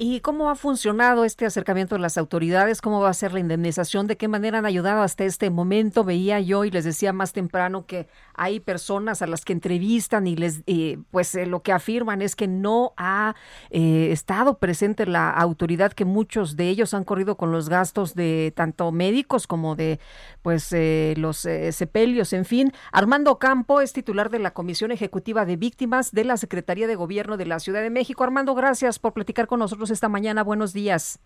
[0.00, 2.80] ¿Y cómo ha funcionado este acercamiento de las autoridades?
[2.80, 4.06] ¿Cómo va a ser la indemnización?
[4.06, 6.04] ¿De qué manera han ayudado hasta este momento?
[6.04, 10.36] Veía yo y les decía más temprano que hay personas a las que entrevistan y
[10.36, 13.34] les, eh, pues eh, lo que afirman es que no ha
[13.70, 18.52] eh, estado presente la autoridad, que muchos de ellos han corrido con los gastos de
[18.54, 19.98] tanto médicos como de,
[20.42, 20.72] pues,
[21.16, 22.72] los sepelios, en fin.
[22.92, 27.36] Armando Campo es titular de la Comisión Ejecutiva de Víctimas de la Secretaría de Gobierno
[27.36, 28.22] de la Ciudad de México.
[28.22, 30.42] Armando, gracias por platicar con nosotros esta mañana.
[30.42, 31.20] Buenos días.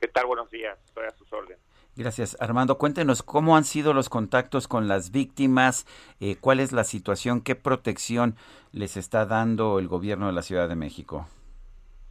[0.00, 0.26] ¿Qué tal?
[0.26, 0.78] Buenos días.
[0.84, 1.58] Estoy a sus órdenes.
[1.98, 2.36] Gracias.
[2.40, 5.84] Armando, cuéntenos cómo han sido los contactos con las víctimas,
[6.20, 8.36] eh, cuál es la situación, qué protección
[8.70, 11.26] les está dando el gobierno de la Ciudad de México.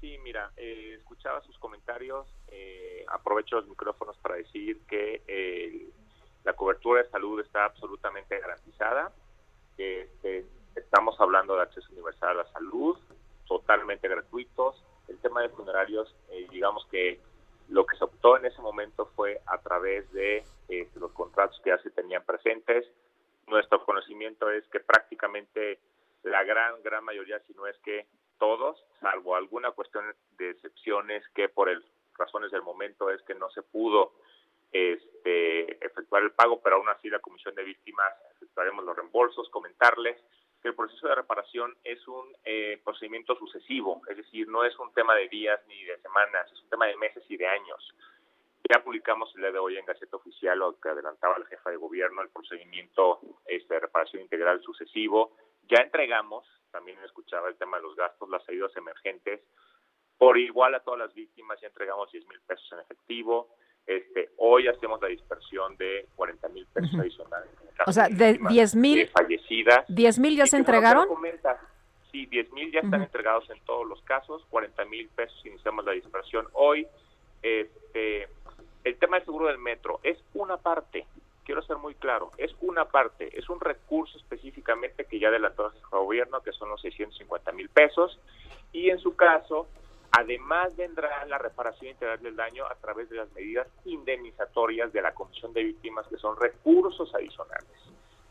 [0.00, 2.26] Sí, mira, eh, escuchaba sus comentarios.
[2.48, 5.92] Eh, aprovecho los micrófonos para decir que
[6.42, 9.12] la cobertura de salud está absolutamente garantizada.
[9.78, 12.98] Este, estamos hablando de acceso universal a la salud,
[13.46, 17.20] totalmente gratuitos el tema de funerarios, eh, digamos que
[17.68, 21.70] lo que se optó en ese momento fue a través de eh, los contratos que
[21.70, 22.86] ya se tenían presentes.
[23.46, 25.80] Nuestro conocimiento es que prácticamente
[26.22, 28.06] la gran, gran mayoría, si no es que
[28.38, 30.04] todos, salvo alguna cuestión
[30.38, 31.84] de excepciones que por el,
[32.18, 34.12] razones del momento es que no se pudo
[34.72, 40.20] este, efectuar el pago, pero aún así la Comisión de Víctimas efectuaremos los reembolsos, comentarles
[40.66, 45.14] el proceso de reparación es un eh, procedimiento sucesivo, es decir, no es un tema
[45.14, 47.94] de días ni de semanas, es un tema de meses y de años.
[48.68, 51.76] Ya publicamos el día de hoy en Gaceta Oficial lo que adelantaba la jefa de
[51.76, 55.36] gobierno, el procedimiento este, de reparación integral sucesivo.
[55.68, 59.40] Ya entregamos, también escuchaba el tema de los gastos, las ayudas emergentes.
[60.18, 63.54] Por igual a todas las víctimas ya entregamos 10 mil pesos en efectivo.
[63.86, 67.50] Este, hoy hacemos la dispersión de 40 mil pesos adicionales.
[67.86, 69.84] o sea, de 10 mil fallecidas.
[69.88, 71.06] 10 mil ya se entregaron.
[72.10, 74.44] sí, 10 mil ya están entregados en todos los casos.
[74.50, 76.86] 40 mil pesos iniciamos la dispersión hoy.
[77.42, 78.28] Este,
[78.82, 81.06] el tema del seguro del metro es una parte.
[81.44, 85.80] Quiero ser muy claro, es una parte, es un recurso específicamente que ya adelantó el
[85.90, 88.18] gobierno, que son los 650 mil pesos,
[88.72, 89.68] y en su caso,
[90.18, 95.12] Además vendrá la reparación integral del daño a través de las medidas indemnizatorias de la
[95.12, 97.68] Comisión de Víctimas, que son recursos adicionales.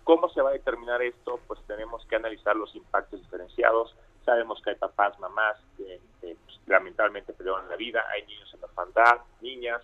[0.04, 1.40] ¿Cómo se va a determinar esto?
[1.46, 3.96] Pues tenemos que analizar los impactos diferenciados.
[4.26, 9.20] Sabemos que hay papás, mamás que, pues, lamentablemente perdieron la vida, hay niños en orfandad,
[9.42, 9.84] niñas.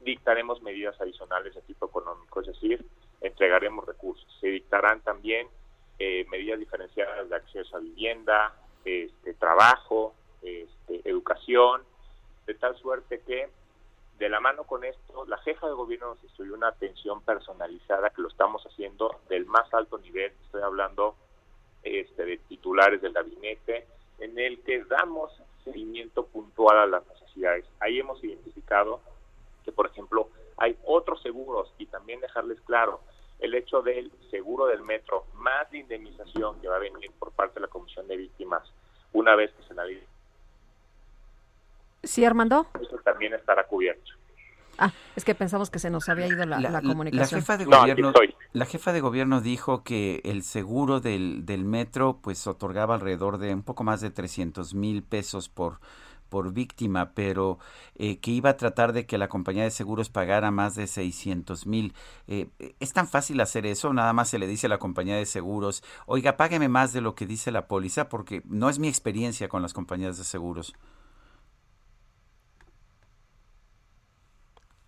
[0.00, 2.84] Dictaremos medidas adicionales de tipo económico, es decir,
[3.22, 4.26] entregaremos recursos.
[4.42, 5.48] Se dictarán también
[5.98, 11.82] eh, medidas diferenciadas de acceso a vivienda, este, trabajo, este, educación,
[12.46, 13.48] de tal suerte que
[14.18, 18.20] de la mano con esto, la jefa de gobierno nos instruyó una atención personalizada que
[18.20, 21.14] lo estamos haciendo del más alto nivel, estoy hablando
[21.82, 23.86] este, de titulares del gabinete,
[24.18, 25.32] en el que damos
[25.64, 27.64] seguimiento puntual a las necesidades.
[27.80, 29.00] Ahí hemos identificado
[29.64, 33.00] que, por ejemplo, hay otros seguros y también dejarles claro,
[33.38, 37.54] el hecho del seguro del metro más la indemnización que va a venir por parte
[37.54, 38.70] de la Comisión de Víctimas
[39.14, 40.09] una vez que se analice
[42.02, 42.66] Sí, Armando.
[42.80, 44.12] Eso también estará cubierto.
[44.78, 47.40] Ah, es que pensamos que se nos había ido la, comunicación.
[47.40, 48.12] La jefa, de gobierno,
[48.54, 53.52] la jefa de gobierno dijo que el seguro del, del metro pues otorgaba alrededor de
[53.52, 55.80] un poco más de 300 mil pesos por,
[56.30, 57.58] por víctima, pero
[57.96, 61.66] eh, que iba a tratar de que la compañía de seguros pagara más de 600
[61.66, 61.92] mil.
[62.26, 63.92] Eh, ¿Es tan fácil hacer eso?
[63.92, 67.14] Nada más se le dice a la compañía de seguros, oiga, págueme más de lo
[67.14, 70.74] que dice la póliza, porque no es mi experiencia con las compañías de seguros.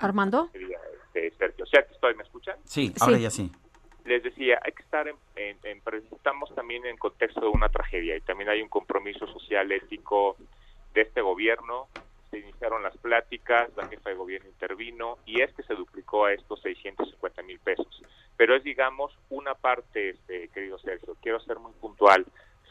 [0.04, 0.50] Armando.
[0.52, 2.56] Este, Sergio, o sea, que estoy, ¿me escuchan?
[2.64, 3.50] Sí, ahora ya sí.
[4.04, 5.16] Les decía, hay que estar en,
[6.12, 10.36] estamos también en contexto de una tragedia y también hay un compromiso social ético
[10.92, 11.88] de este gobierno.
[12.30, 16.32] Se iniciaron las pláticas, la jefa de gobierno intervino y es que se duplicó a
[16.32, 18.02] estos 650 mil pesos.
[18.36, 22.26] Pero es, digamos, una parte, este, querido Sergio, quiero ser muy puntual.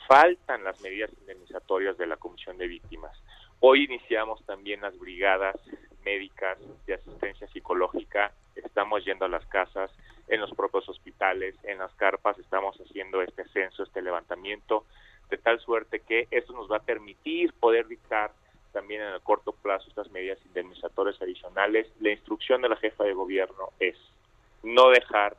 [0.08, 3.18] Faltan las medidas indemnizatorias de la Comisión de Víctimas.
[3.62, 5.56] Hoy iniciamos también las brigadas
[6.04, 9.92] médicas de asistencia psicológica, estamos yendo a las casas,
[10.28, 14.86] en los propios hospitales, en las carpas, estamos haciendo este censo, este levantamiento,
[15.30, 18.32] de tal suerte que eso nos va a permitir poder dictar
[18.72, 21.92] también en el corto plazo estas medidas indemnizatorias adicionales.
[22.00, 23.98] La instrucción de la jefa de gobierno es
[24.64, 25.36] no dejar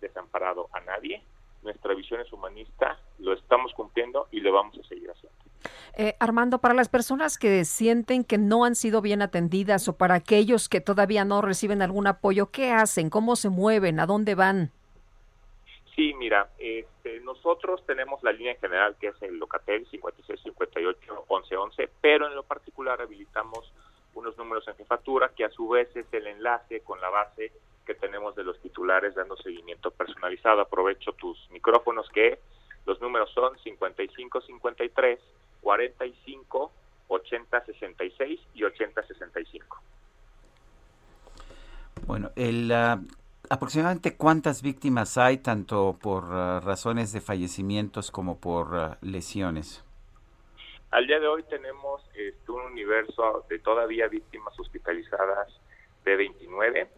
[0.00, 1.22] desamparado a nadie.
[1.62, 5.43] Nuestra visión es humanista, lo estamos cumpliendo y lo vamos a seguir haciendo.
[5.96, 10.14] Eh, Armando, para las personas que sienten que no han sido bien atendidas o para
[10.14, 13.10] aquellos que todavía no reciben algún apoyo, ¿qué hacen?
[13.10, 14.00] ¿Cómo se mueven?
[14.00, 14.72] ¿A dónde van?
[15.94, 22.26] Sí, mira, este, nosotros tenemos la línea general que es el Locatel 5658 1111, pero
[22.26, 23.72] en lo particular habilitamos
[24.14, 27.52] unos números en jefatura que a su vez es el enlace con la base
[27.86, 30.60] que tenemos de los titulares dando seguimiento personalizado.
[30.60, 32.40] Aprovecho tus micrófonos que
[32.84, 35.20] los números son 5553
[35.64, 36.72] 45
[37.08, 39.82] 80 66 y 80 65.
[42.06, 48.74] Bueno, el uh aproximadamente cuántas víctimas hay, tanto por uh, razones de fallecimientos como por
[48.74, 49.84] uh, lesiones.
[50.90, 55.48] Al día de hoy tenemos este, un universo de todavía víctimas hospitalizadas
[56.04, 56.88] de 29,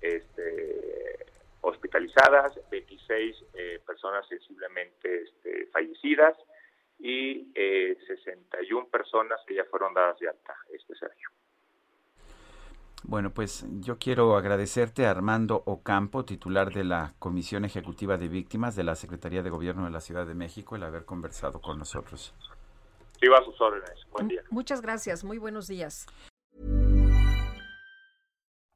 [0.00, 1.26] este,
[1.60, 6.36] hospitalizadas, 26 eh, personas sensiblemente este, fallecidas
[7.02, 11.30] y eh, 61 personas que ya fueron dadas de alta, este Sergio.
[13.02, 18.76] Bueno, pues yo quiero agradecerte a Armando Ocampo, titular de la Comisión Ejecutiva de Víctimas
[18.76, 22.32] de la Secretaría de Gobierno de la Ciudad de México, el haber conversado con nosotros.
[23.20, 23.98] Sí, a sus órdenes.
[24.12, 24.42] Buen día.
[24.50, 25.24] Muchas gracias.
[25.24, 26.06] Muy buenos días.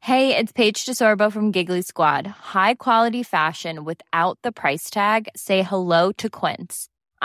[0.01, 2.27] Hey, it's Paige DeSorbo from Giggly Squad.
[2.27, 5.29] High quality fashion without the price tag.
[5.37, 6.89] Say hello to Quince.